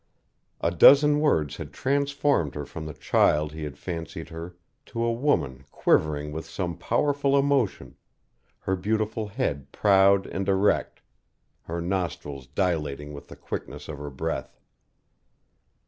[0.61, 4.55] A dozen words had transformed her from the child he had fancied her
[4.87, 7.95] to a woman quivering with some powerful emotion,
[8.61, 11.03] her beautiful head proud and erect,
[11.65, 14.59] her nostrils dilating with the quickness of her breath.